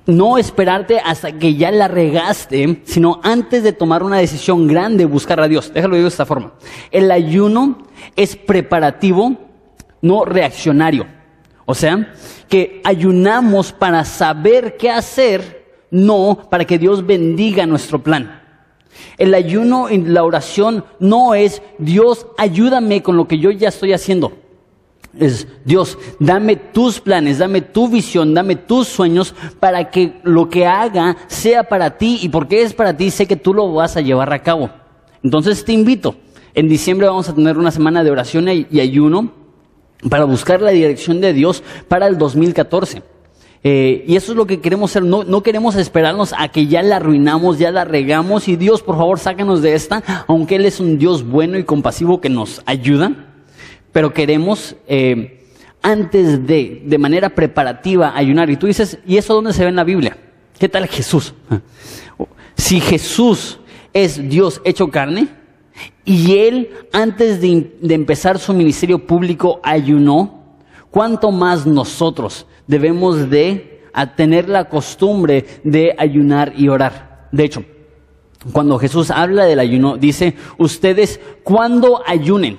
[0.06, 5.40] no esperarte hasta que ya la regaste, sino antes de tomar una decisión grande, buscar
[5.40, 5.72] a Dios.
[5.72, 6.52] Déjalo digo de esta forma.
[6.90, 9.36] El ayuno es preparativo,
[10.00, 11.06] no reaccionario.
[11.64, 12.12] O sea,
[12.48, 18.41] que ayunamos para saber qué hacer, no para que Dios bendiga nuestro plan.
[19.18, 23.92] El ayuno y la oración no es Dios, ayúdame con lo que yo ya estoy
[23.92, 24.32] haciendo.
[25.18, 30.66] Es Dios, dame tus planes, dame tu visión, dame tus sueños para que lo que
[30.66, 34.00] haga sea para ti y porque es para ti sé que tú lo vas a
[34.00, 34.70] llevar a cabo.
[35.22, 36.16] Entonces te invito.
[36.54, 39.32] En diciembre vamos a tener una semana de oración y ayuno
[40.08, 43.02] para buscar la dirección de Dios para el 2014.
[43.64, 45.04] Eh, y eso es lo que queremos hacer.
[45.04, 48.48] No, no, queremos esperarnos a que ya la arruinamos, ya la regamos.
[48.48, 50.02] Y Dios, por favor, sácanos de esta.
[50.26, 53.28] Aunque Él es un Dios bueno y compasivo que nos ayuda
[53.92, 55.46] pero queremos eh,
[55.82, 58.50] antes de, de manera preparativa, ayunar.
[58.50, 60.16] Y tú dices, ¿y eso dónde se ve en la Biblia?
[60.58, 61.34] ¿Qué tal Jesús?
[62.56, 63.58] Si Jesús
[63.92, 65.28] es Dios hecho carne
[66.04, 70.56] y Él antes de, de empezar su ministerio público ayunó,
[70.90, 73.82] ¿cuánto más nosotros debemos de
[74.16, 77.28] tener la costumbre de ayunar y orar?
[77.32, 77.64] De hecho,
[78.50, 82.58] cuando Jesús habla del ayuno, dice, ustedes cuando ayunen,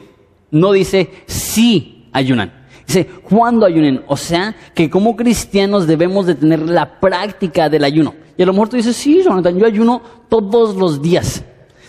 [0.52, 2.64] no dice si ayunan.
[2.88, 4.04] Dice, cuando ayunen?
[4.08, 8.14] O sea, que como cristianos debemos de tener la práctica del ayuno.
[8.38, 11.44] Y a lo mejor tú dices, sí, Jonathan, yo ayuno todos los días.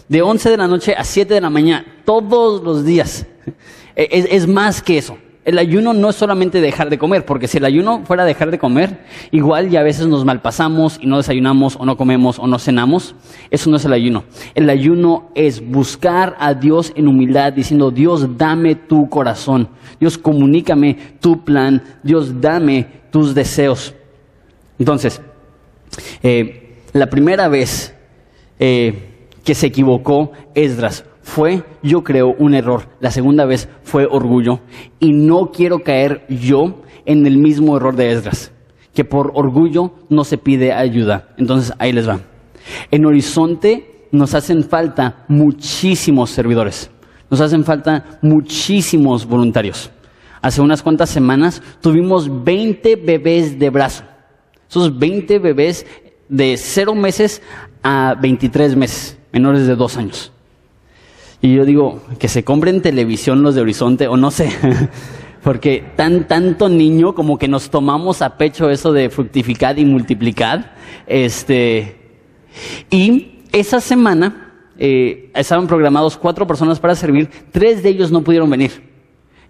[0.09, 1.85] De 11 de la noche a 7 de la mañana.
[2.05, 3.27] Todos los días.
[3.97, 5.17] es más que eso.
[5.45, 8.59] El ayuno no es solamente dejar de comer, porque si el ayuno fuera dejar de
[8.59, 12.59] comer, igual ya a veces nos malpasamos y no desayunamos o no comemos o no
[12.59, 13.15] cenamos.
[13.51, 14.25] Eso no es el ayuno.
[14.55, 19.69] El ayuno es buscar a Dios en humildad, diciendo, Dios, dame tu corazón.
[20.01, 21.83] Dios, comunícame tu plan.
[22.03, 23.95] Dios, dame tus deseos.
[24.79, 25.21] Entonces,
[26.23, 27.95] eh, la primera vez
[28.59, 32.87] eh, que se equivocó Esdras fue, yo creo, un error.
[33.01, 34.61] La segunda vez fue orgullo.
[35.01, 38.53] Y no quiero caer yo en el mismo error de Esdras,
[38.95, 41.35] que por orgullo no se pide ayuda.
[41.37, 42.21] Entonces, ahí les va.
[42.93, 46.89] En Horizonte nos hacen falta muchísimos servidores.
[47.29, 49.91] Nos hacen falta muchísimos voluntarios.
[50.41, 54.05] Hace unas cuantas semanas tuvimos 20 bebés de brazo.
[54.71, 55.85] Esos 20 bebés
[56.29, 57.43] de 0 meses
[57.83, 60.34] a 23 meses, menores de 2 años.
[61.45, 64.49] Y yo digo, que se compren televisión los de Horizonte, o no sé,
[65.43, 70.75] porque tan tanto niño como que nos tomamos a pecho eso de fructificar y multiplicar.
[71.07, 71.97] Este,
[72.89, 78.49] y esa semana eh, estaban programados cuatro personas para servir, tres de ellos no pudieron
[78.49, 78.71] venir.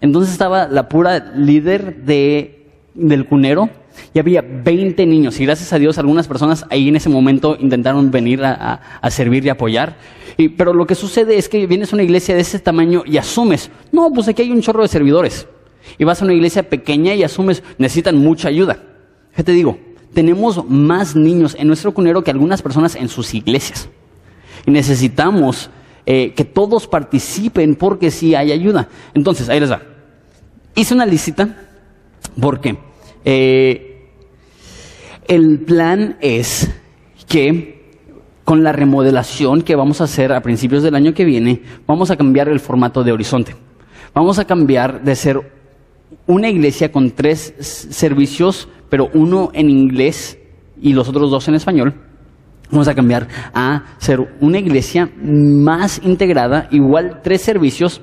[0.01, 3.69] Entonces estaba la pura líder de, del cunero
[4.13, 5.39] y había 20 niños.
[5.39, 8.79] Y gracias a Dios algunas personas ahí en ese momento intentaron venir a,
[9.09, 9.97] servir y apoyar
[10.57, 13.71] pero lo que sucede es que vienes a una iglesia de ese tamaño y asumes,
[13.91, 15.47] no, pues aquí hay un chorro de servidores.
[15.97, 18.79] Y vas a una iglesia pequeña y asumes, necesitan mucha ayuda.
[19.35, 19.77] ¿Qué te digo?
[20.13, 23.87] Tenemos más niños en nuestro cunero que algunas personas en sus iglesias.
[24.65, 25.69] Y necesitamos
[26.05, 28.89] eh, que todos participen porque sí hay ayuda.
[29.13, 29.81] Entonces, ahí les va.
[30.75, 31.69] Hice una licita
[32.39, 32.77] porque
[33.25, 34.07] eh,
[35.27, 36.71] el plan es
[37.27, 37.75] que
[38.43, 42.15] con la remodelación que vamos a hacer a principios del año que viene, vamos a
[42.15, 43.55] cambiar el formato de Horizonte.
[44.13, 45.41] Vamos a cambiar de ser
[46.27, 50.37] una iglesia con tres servicios, pero uno en inglés
[50.79, 51.95] y los otros dos en español.
[52.69, 58.01] Vamos a cambiar a ser una iglesia más integrada, igual tres servicios,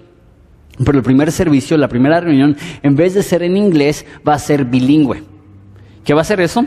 [0.85, 4.39] pero el primer servicio, la primera reunión, en vez de ser en inglés, va a
[4.39, 5.23] ser bilingüe.
[6.05, 6.65] ¿Qué va a ser eso?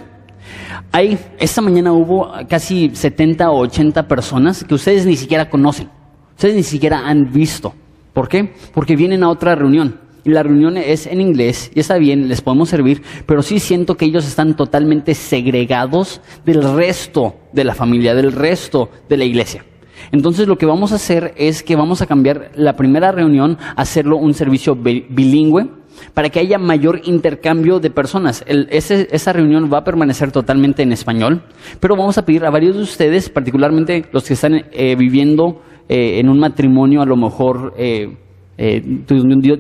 [0.92, 5.90] Hay, esta mañana hubo casi 70 o 80 personas que ustedes ni siquiera conocen,
[6.36, 7.74] ustedes ni siquiera han visto.
[8.14, 8.54] ¿Por qué?
[8.74, 10.00] Porque vienen a otra reunión.
[10.24, 13.96] Y la reunión es en inglés, y está bien, les podemos servir, pero sí siento
[13.96, 19.64] que ellos están totalmente segregados del resto de la familia, del resto de la iglesia.
[20.12, 24.18] Entonces lo que vamos a hacer es que vamos a cambiar la primera reunión, hacerlo
[24.18, 25.70] un servicio bilingüe,
[26.14, 28.44] para que haya mayor intercambio de personas.
[28.48, 31.44] esa reunión va a permanecer totalmente en español,
[31.80, 36.20] pero vamos a pedir a varios de ustedes, particularmente los que están eh, viviendo eh,
[36.20, 38.18] en un matrimonio, a lo mejor eh,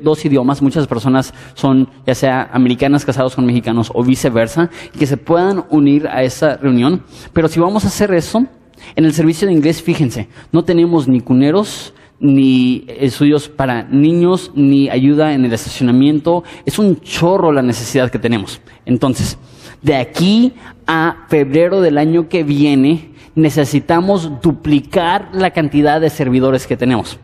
[0.01, 5.17] dos idiomas, muchas personas son ya sea americanas casados con mexicanos o viceversa, que se
[5.17, 7.01] puedan unir a esa reunión.
[7.33, 8.45] Pero si vamos a hacer eso,
[8.95, 14.89] en el servicio de inglés, fíjense, no tenemos ni cuneros, ni estudios para niños, ni
[14.89, 16.43] ayuda en el estacionamiento.
[16.65, 18.61] Es un chorro la necesidad que tenemos.
[18.85, 19.37] Entonces,
[19.81, 20.53] de aquí
[20.87, 27.19] a febrero del año que viene necesitamos duplicar la cantidad de servidores que tenemos.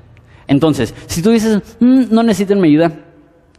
[0.47, 3.05] Entonces, si tú dices, "Mm, no necesitan mi ayuda,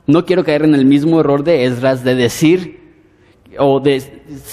[0.07, 2.81] no quiero caer en el mismo error de Esdras de decir
[3.59, 4.03] o de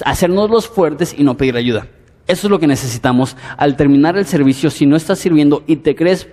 [0.05, 1.87] hacernos los fuertes y no pedir ayuda.
[2.29, 4.69] Eso es lo que necesitamos al terminar el servicio.
[4.69, 6.27] Si no estás sirviendo y te crees,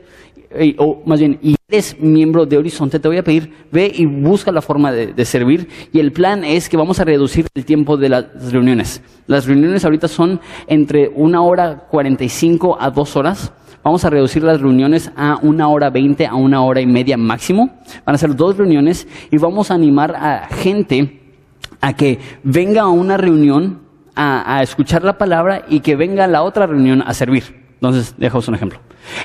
[0.50, 4.04] eh, o más bien, y eres miembro de Horizonte, te voy a pedir, ve y
[4.04, 5.70] busca la forma de, servir.
[5.94, 9.00] Y el plan es que vamos a reducir el tiempo de las reuniones.
[9.26, 13.54] Las reuniones ahorita son entre una hora 45 a dos horas.
[13.82, 17.70] Vamos a reducir las reuniones a una hora veinte a una hora y media máximo.
[18.04, 21.22] Van a ser dos reuniones y vamos a animar a gente
[21.80, 23.85] a que venga a una reunión
[24.16, 27.66] a, escuchar la palabra y que venga a la otra reunión a servir.
[27.74, 28.80] Entonces, déjaos un ejemplo.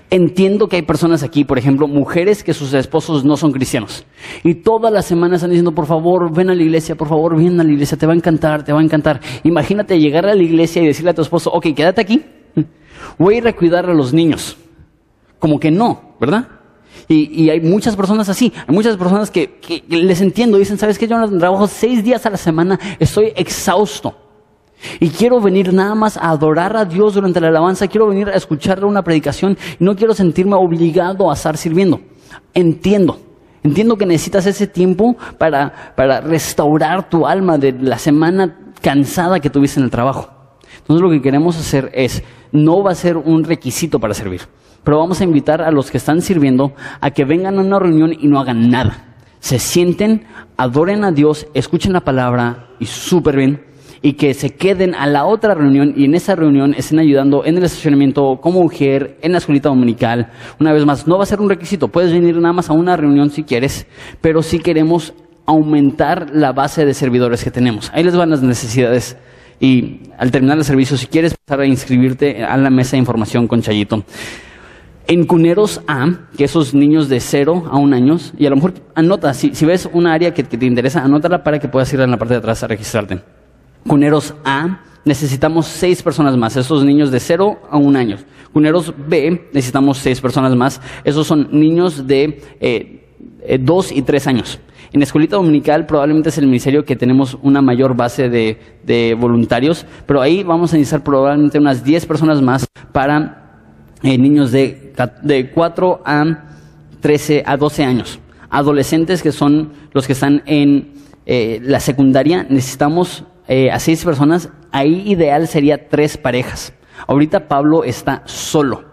[0.10, 4.06] Entiendo que hay personas aquí, por ejemplo, mujeres que sus esposos no son cristianos.
[4.44, 7.60] Y todas las semanas están diciendo, por favor, ven a la iglesia, por favor, ven
[7.60, 9.22] a la iglesia, te va a encantar, te va a encantar.
[9.44, 12.24] Imagínate llegar a la iglesia y decirle a tu esposo, ok, quédate aquí,
[13.18, 14.58] voy a ir a cuidar a los niños.
[15.40, 16.48] Como que no, ¿verdad?
[17.08, 21.00] Y, y hay muchas personas así, hay muchas personas que, que les entiendo, dicen, ¿sabes
[21.00, 21.08] qué?
[21.08, 24.31] Yo trabajo seis días a la semana, estoy exhausto.
[25.00, 28.36] Y quiero venir nada más a adorar a Dios durante la alabanza, quiero venir a
[28.36, 32.00] escucharle una predicación y no quiero sentirme obligado a estar sirviendo.
[32.54, 33.20] Entiendo,
[33.64, 39.50] entiendo que necesitas ese tiempo para, para restaurar tu alma de la semana cansada que
[39.50, 40.30] tuviste en el trabajo.
[40.80, 44.42] Entonces lo que queremos hacer es, no va a ser un requisito para servir,
[44.84, 48.14] pero vamos a invitar a los que están sirviendo a que vengan a una reunión
[48.18, 49.16] y no hagan nada.
[49.40, 50.26] Se sienten,
[50.58, 53.71] adoren a Dios, escuchen la palabra y súper bien
[54.02, 57.58] y que se queden a la otra reunión y en esa reunión estén ayudando en
[57.58, 60.32] el estacionamiento como mujer, en la escuelita dominical.
[60.60, 62.98] Una vez más, no va a ser un requisito, puedes venir nada más a una
[62.98, 63.88] reunión si quieres,
[64.22, 65.14] pero sí queremos
[65.46, 67.92] aumentar la base de servidores que tenemos.
[67.94, 69.18] Ahí les van las necesidades
[69.60, 73.48] y al terminar el servicio, si quieres pasar a inscribirte a la mesa de información
[73.48, 74.04] con Chayito.
[75.08, 78.74] En Cuneros A, que esos niños de 0 a 1 años, y a lo mejor
[78.96, 82.12] anota, si, ves una área que, que te interesa, anótala para que puedas ir en
[82.12, 83.41] la parte de atrás a registrarte.
[83.88, 88.18] Cuneros A, necesitamos seis personas más, esos niños de 0 a 1 año.
[88.54, 93.08] Cuneros B, necesitamos seis personas más, esos son niños de eh,
[93.42, 94.60] eh, 2 y 3 años.
[94.94, 99.86] En escuelita dominical probablemente es el ministerio que tenemos una mayor base de, de voluntarios,
[100.06, 103.42] pero ahí vamos a necesitar probablemente unas 10 personas más para
[104.04, 106.26] eh, niños de, de 4 a
[107.00, 108.20] 13 a 12 años.
[108.50, 110.94] Adolescentes que son los que están en
[111.26, 116.74] eh, la secundaria, necesitamos eh, a seis personas, ahí ideal sería tres parejas.
[117.08, 118.92] Ahorita Pablo está solo.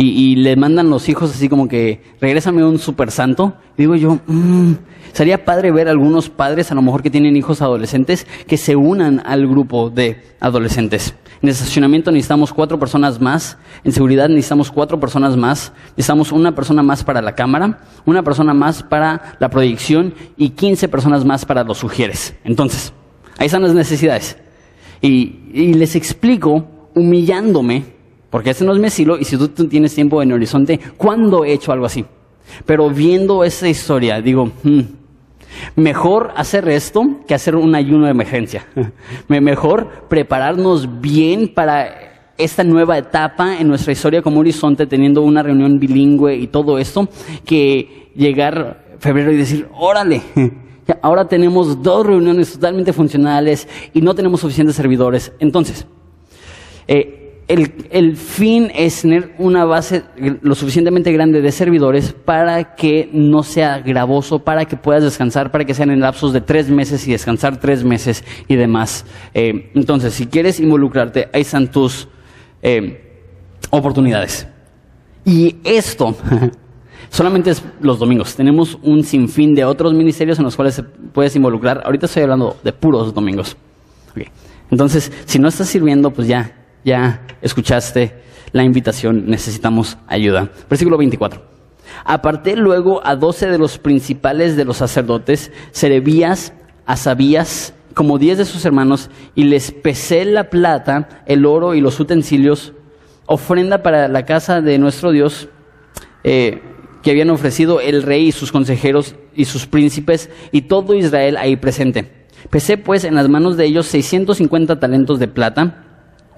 [0.00, 3.54] Y, le mandan los hijos así como que, regrésame un super santo.
[3.76, 4.74] Digo yo, mmm,
[5.12, 9.20] sería padre ver algunos padres, a lo mejor que tienen hijos adolescentes, que se unan
[9.26, 11.16] al grupo de adolescentes.
[11.42, 13.58] En estacionamiento necesitamos cuatro personas más.
[13.82, 15.72] En seguridad necesitamos cuatro personas más.
[15.96, 20.88] Necesitamos una persona más para la cámara, una persona más para la proyección y 15
[20.88, 22.36] personas más para los sugieres.
[22.44, 22.92] Entonces,
[23.38, 24.36] Ahí están las necesidades.
[25.00, 27.84] Y, les explico humillándome,
[28.30, 31.52] porque ese no es mi estilo, y si tú tienes tiempo en horizonte, ¿cuándo he
[31.52, 32.04] hecho algo así?
[32.66, 34.80] Pero viendo esa historia, digo, hmm,
[35.76, 38.66] mejor hacer esto que hacer un ayuno de emergencia.
[39.28, 45.78] mejor prepararnos bien para esta nueva etapa en nuestra historia como horizonte, teniendo una reunión
[45.78, 47.08] bilingüe y todo esto,
[47.44, 50.22] que llegar febrero y decir, órale,
[51.02, 55.32] Ahora tenemos dos reuniones totalmente funcionales y no tenemos suficientes servidores.
[55.38, 55.86] Entonces,
[56.86, 60.04] eh, el, el, fin es tener una base
[60.42, 65.64] lo suficientemente grande de servidores para que no sea gravoso, para que puedas descansar, para
[65.64, 69.04] que sean en lapsos de tres meses y descansar tres meses y demás.
[69.34, 72.08] Eh, entonces, si quieres involucrarte, ahí están tus
[72.62, 73.24] eh,
[73.70, 74.46] oportunidades.
[75.24, 76.16] Y esto
[77.10, 78.34] solamente es los domingos.
[78.34, 81.82] Tenemos un sinfín de otros ministerios en los cuales se puedes involucrar.
[81.84, 83.56] Ahorita estoy hablando de puros domingos.
[84.70, 86.52] Entonces, si no estás sirviendo, pues ya,
[86.84, 88.14] ya escuchaste
[88.52, 90.50] la invitación, necesitamos ayuda.
[90.68, 91.42] Versículo 24.
[92.04, 96.52] Aparté luego a doce de los principales de los sacerdotes, Serebías,
[96.86, 101.98] Asabías, como diez de sus hermanos, y les pesé la plata, el oro y los
[101.98, 102.72] utensilios,
[103.26, 105.48] ofrenda para la casa de nuestro Dios,
[106.24, 106.62] eh,
[107.02, 111.56] que habían ofrecido el rey y sus consejeros y sus príncipes y todo Israel ahí
[111.56, 112.26] presente.
[112.50, 115.84] Pesé pues en las manos de ellos 650 talentos de plata,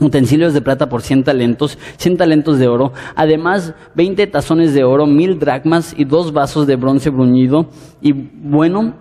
[0.01, 5.07] utensilios de plata por 100 talentos, 100 talentos de oro, además 20 tazones de oro,
[5.07, 7.69] mil dracmas y dos vasos de bronce bruñido
[8.01, 8.95] y bueno,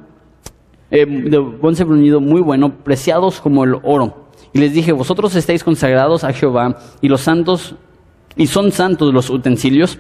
[0.92, 4.30] eh, de bronce bruñido muy bueno, preciados como el oro.
[4.52, 7.76] Y les dije, vosotros estáis consagrados a Jehová y los santos,
[8.36, 10.00] y son santos los utensilios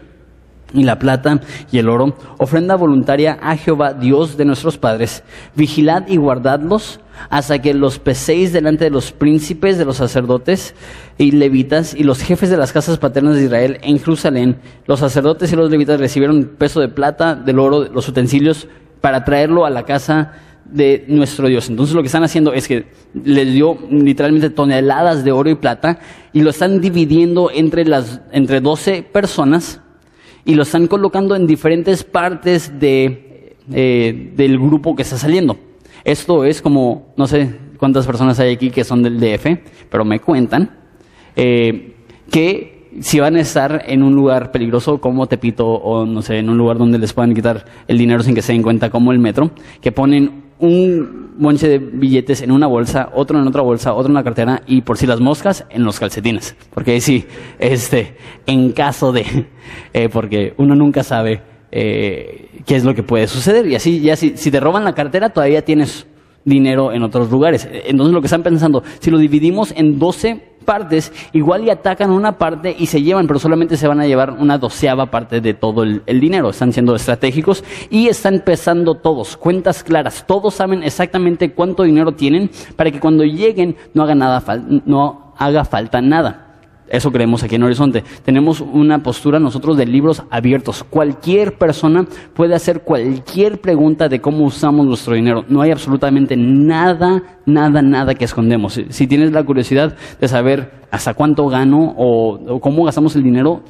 [0.74, 1.40] y la plata
[1.72, 5.24] y el oro, ofrenda voluntaria a Jehová, Dios de nuestros padres.
[5.56, 7.00] Vigilad y guardadlos
[7.30, 10.76] hasta que los peséis delante de los príncipes de los sacerdotes
[11.18, 14.58] y levitas y los jefes de las casas paternas de Israel en Jerusalén.
[14.86, 18.68] Los sacerdotes y los levitas recibieron peso de plata, del oro, los utensilios
[19.02, 20.34] para traerlo a la casa
[20.66, 21.70] de nuestro Dios.
[21.70, 26.00] Entonces lo que están haciendo es que les dio literalmente toneladas de oro y plata
[26.32, 29.82] y lo están dividiendo entre las entre 12 personas
[30.50, 35.56] y lo están colocando en diferentes partes de, eh, del grupo que está saliendo.
[36.04, 39.46] Esto es como, no sé cuántas personas hay aquí que son del DF,
[39.92, 40.72] pero me cuentan
[41.36, 41.94] eh,
[42.32, 46.50] que si van a estar en un lugar peligroso como Tepito o no sé, en
[46.50, 49.20] un lugar donde les puedan quitar el dinero sin que se den cuenta como el
[49.20, 54.08] metro, que ponen un monche de billetes en una bolsa, otro en otra bolsa, otro
[54.08, 56.56] en una cartera y por si las moscas en los calcetines.
[56.74, 57.26] Porque sí,
[57.60, 59.48] este, en caso de,
[59.94, 61.42] eh, porque uno nunca sabe
[61.72, 64.96] eh, qué es lo que puede suceder y así ya si, si te roban la
[64.96, 66.08] cartera todavía tienes
[66.50, 67.70] dinero en otros lugares.
[67.72, 72.38] Entonces lo que están pensando, si lo dividimos en 12 partes, igual y atacan una
[72.38, 75.84] parte y se llevan, pero solamente se van a llevar una doceava parte de todo
[75.84, 76.50] el, dinero.
[76.50, 80.26] Están siendo estratégicos y están pesando todos, cuentas claras.
[80.28, 84.44] Todos saben exactamente cuánto dinero tienen para que cuando lleguen no haga nada,
[84.86, 86.49] no haga falta nada.
[86.90, 88.04] Eso creemos aquí en Horizonte.
[88.26, 90.84] Tenemos una postura nosotros de libros abiertos.
[90.84, 95.46] Cualquier persona puede hacer cualquier pregunta de cómo usamos nuestro dinero.
[95.48, 98.82] No hay absolutamente nada, nada, nada que escondemos.
[98.90, 103.62] Si tienes la curiosidad de saber hasta cuánto gano o, cómo gastamos el dinero,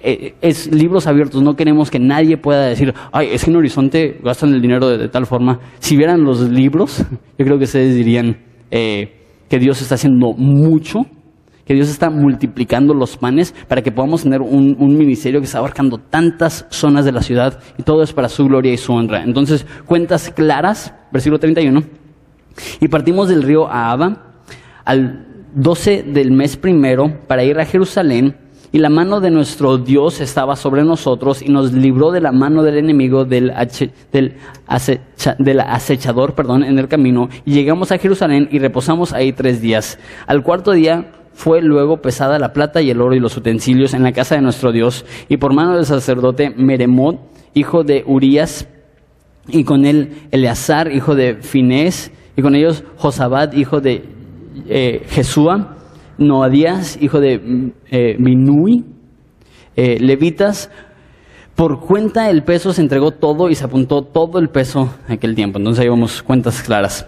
[0.00, 1.42] eh, es libros abiertos.
[1.42, 5.08] No queremos que nadie pueda decir, ay, es que en Horizonte gastan el dinero de,
[5.08, 5.60] tal forma.
[5.78, 7.04] Si vieran los libros,
[7.38, 8.38] yo creo que ustedes dirían
[8.72, 11.06] eh, que Dios está haciendo mucho
[11.70, 15.98] que Dios está multiplicando los panes para que podamos tener un, ministerio que está abarcando
[15.98, 19.22] tantas zonas de la ciudad y todo es para su gloria y su honra.
[19.22, 21.80] Entonces, cuentas claras, versículo 31.
[22.80, 24.42] Y partimos del río Ahaba
[24.84, 28.34] al 12 del mes primero para ir a Jerusalén
[28.72, 32.64] y la mano de nuestro Dios estaba sobre nosotros y nos libró de la mano
[32.64, 33.52] del enemigo, del,
[34.10, 34.34] del,
[35.38, 37.28] del, acechador, perdón, en el camino.
[37.44, 40.00] Y llegamos a Jerusalén y reposamos ahí tres días.
[40.26, 44.02] Al cuarto día fue luego pesada la plata y el oro y los utensilios en
[44.02, 47.18] la casa de nuestro Dios, y por mano del sacerdote Meremot,
[47.54, 48.68] hijo de Urías,
[49.48, 54.04] y con él Eleazar, hijo de Finés, y con ellos Josabad, hijo de
[54.68, 55.76] eh, Jesúa,
[56.18, 58.84] Noadías, hijo de eh, Minui,
[59.76, 60.70] eh, levitas,
[61.54, 65.34] por cuenta el peso se entregó todo y se apuntó todo el peso en aquel
[65.34, 65.58] tiempo.
[65.58, 67.06] Entonces ahí vamos cuentas claras.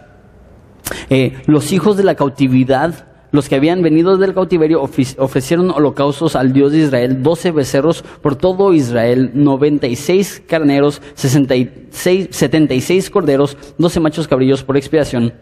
[1.47, 6.73] los hijos de la cautividad los que habían venido del cautiverio ofrecieron holocaustos al Dios
[6.73, 13.57] de Israel, doce becerros por todo Israel, noventa y seis carneros, setenta y seis corderos,
[13.79, 15.33] doce machos cabrillos por expiación,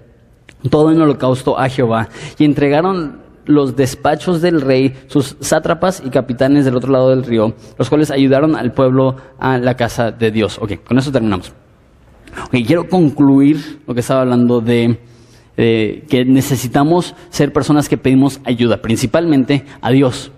[0.71, 2.09] todo en holocausto a Jehová.
[2.39, 7.55] Y entregaron los despachos del rey, sus sátrapas y capitanes del otro lado del río,
[7.77, 10.59] los cuales ayudaron al pueblo a la casa de Dios.
[10.61, 11.53] Ok, con eso terminamos.
[12.45, 15.01] Ok, quiero concluir lo que estaba hablando de
[15.63, 20.33] eh, que necesitamos ser personas que pedimos ayuda, principalmente a Dios.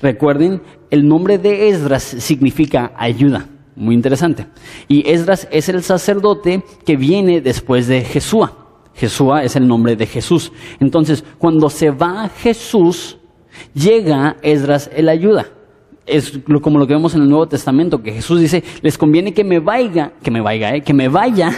[0.00, 0.62] Recuerden,
[0.92, 3.48] el nombre de Esdras significa ayuda.
[3.74, 4.46] Muy interesante.
[4.86, 8.56] Y Esdras es el sacerdote que viene después de Jesúa.
[8.94, 10.52] Jesúa es el nombre de Jesús.
[10.78, 13.18] Entonces, cuando se va Jesús,
[13.74, 15.48] llega Esdras el ayuda.
[16.06, 19.42] Es como lo que vemos en el Nuevo Testamento, que Jesús dice, les conviene que
[19.42, 20.82] me vaya, que me vaya, ¿eh?
[20.82, 21.50] que me vaya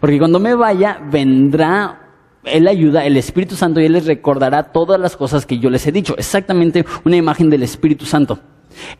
[0.00, 2.10] Porque cuando me vaya, vendrá
[2.44, 5.86] Él ayuda, el Espíritu Santo, y Él les recordará todas las cosas que yo les
[5.86, 6.14] he dicho.
[6.18, 8.38] Exactamente una imagen del Espíritu Santo.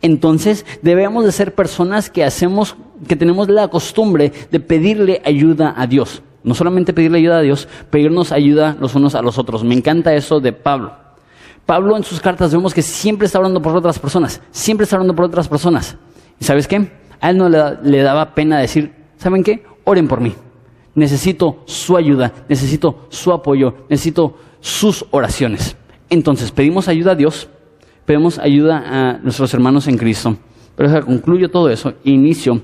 [0.03, 2.77] Entonces, debemos de ser personas que hacemos,
[3.07, 6.23] que tenemos la costumbre de pedirle ayuda a Dios.
[6.43, 9.65] No solamente pedirle ayuda a Dios, pedirnos ayuda los unos a los otros.
[9.65, 10.93] Me encanta eso de Pablo.
[11.67, 15.15] Pablo en sus cartas vemos que siempre está hablando por otras personas, siempre está hablando
[15.15, 15.97] por otras personas.
[16.41, 16.91] ¿Y sabes qué?
[17.21, 19.65] A él no le, le daba pena decir, ¿saben qué?
[19.85, 20.35] Oren por mí
[20.99, 25.77] necesito su ayuda, necesito su apoyo, necesito sus oraciones.
[26.11, 27.49] Entonces pedimos ayuda a Dios,
[28.05, 30.37] pedimos ayuda a nuestros hermanos en Cristo.
[30.77, 32.61] Pero concluyo todo eso e inicio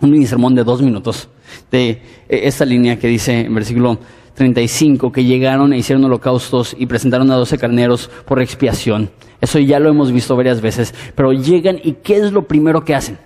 [0.00, 1.28] un mini sermón de dos minutos
[1.70, 3.98] de esta línea que dice en versículo
[4.34, 9.10] 35 que llegaron e hicieron holocaustos y presentaron a doce carneros por expiación.
[9.40, 12.94] Eso ya lo hemos visto varias veces, pero llegan y ¿qué es lo primero que
[12.94, 13.18] hacen?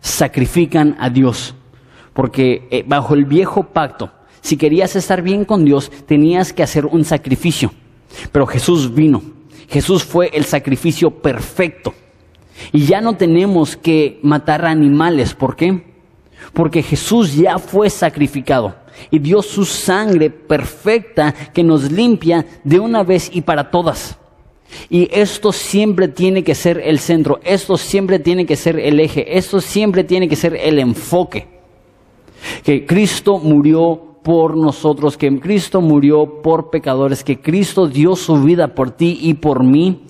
[0.00, 1.54] Sacrifican a Dios
[2.12, 4.10] porque eh, bajo el viejo pacto,
[4.44, 7.70] Si querías estar bien con Dios, tenías que hacer un sacrificio.
[8.32, 9.22] Pero Jesús vino.
[9.68, 11.94] Jesús fue el sacrificio perfecto.
[12.72, 15.32] Y ya no tenemos que matar animales.
[15.34, 15.84] ¿Por qué?
[16.52, 18.74] Porque Jesús ya fue sacrificado
[19.10, 24.18] y dio su sangre perfecta que nos limpia de una vez y para todas.
[24.88, 29.36] Y esto siempre tiene que ser el centro, esto siempre tiene que ser el eje,
[29.36, 31.61] esto siempre tiene que ser el enfoque.
[32.62, 38.68] Que Cristo murió por nosotros, que Cristo murió por pecadores, que Cristo dio su vida
[38.68, 40.04] por ti y por mí,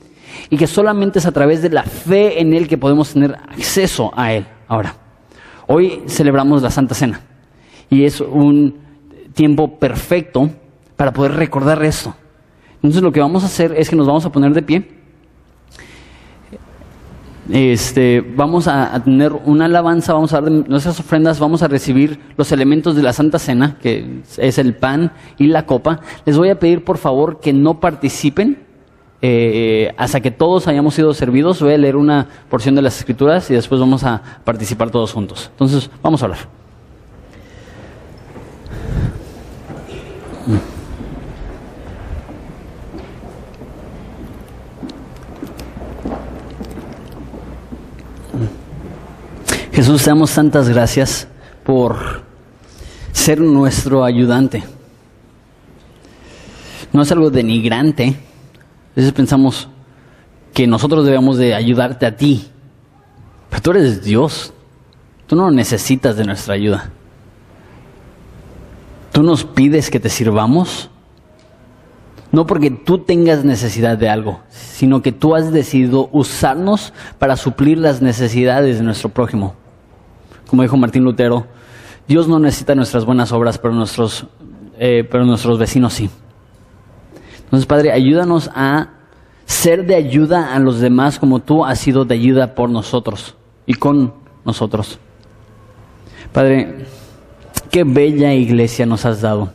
[0.50, 4.12] y que solamente es a través de la fe en Él que podemos tener acceso
[4.14, 4.46] a Él.
[4.68, 4.96] Ahora,
[5.66, 7.20] hoy celebramos la Santa Cena,
[7.88, 8.78] y es un
[9.34, 10.50] tiempo perfecto
[10.96, 12.14] para poder recordar esto.
[12.76, 15.01] Entonces lo que vamos a hacer es que nos vamos a poner de pie.
[17.52, 22.50] Este, vamos a, tener una alabanza, vamos a dar nuestras ofrendas, vamos a recibir los
[22.50, 26.00] elementos de la Santa Cena, que es el pan y la copa.
[26.24, 28.56] Les voy a pedir por favor que no participen
[29.20, 31.60] eh, hasta que todos hayamos sido servidos.
[31.60, 35.50] Voy a leer una porción de las escrituras y después vamos a participar todos juntos.
[35.52, 36.48] Entonces, vamos a hablar.
[49.72, 51.26] Jesús, te damos tantas gracias
[51.64, 51.96] por
[53.10, 54.62] ser nuestro ayudante.
[56.92, 58.08] No es algo denigrante.
[58.08, 59.68] A veces pensamos
[60.52, 62.48] que nosotros debemos de ayudarte a ti.
[63.48, 64.52] Pero tú eres Dios.
[65.26, 66.90] Tú no necesitas de nuestra ayuda.
[69.10, 70.90] Tú nos pides que te sirvamos.
[72.30, 77.78] No porque tú tengas necesidad de algo, sino que tú has decidido usarnos para suplir
[77.78, 79.61] las necesidades de nuestro prójimo
[80.52, 81.46] como dijo Martín Lutero,
[82.06, 84.26] Dios no necesita nuestras buenas obras, pero nuestros,
[84.78, 86.10] eh, pero nuestros vecinos sí.
[87.44, 88.90] Entonces, Padre, ayúdanos a
[89.46, 93.34] ser de ayuda a los demás como tú has sido de ayuda por nosotros
[93.64, 94.12] y con
[94.44, 94.98] nosotros.
[96.32, 96.84] Padre,
[97.70, 99.54] qué bella iglesia nos has dado.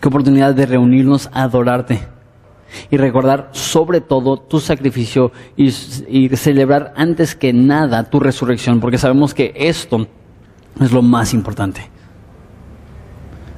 [0.00, 2.00] Qué oportunidad de reunirnos a adorarte
[2.90, 9.34] y recordar sobre todo tu sacrificio y, celebrar antes que nada tu resurrección, porque sabemos
[9.34, 10.06] que esto
[10.80, 11.88] es lo más importante.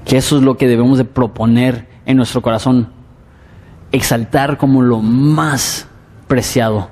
[0.05, 2.89] Que eso es lo que debemos de proponer en nuestro corazón,
[3.93, 5.87] exaltar como lo más
[6.27, 6.89] preciado.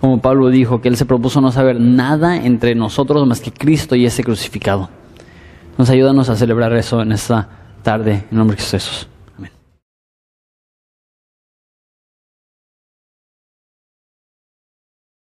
[0.00, 3.94] Como Pablo dijo, que él se propuso no saber nada entre nosotros más que Cristo
[3.94, 4.90] y ese crucificado.
[5.76, 7.48] Nos ayúdanos a celebrar eso en esta
[7.82, 9.08] tarde, en nombre de Jesús.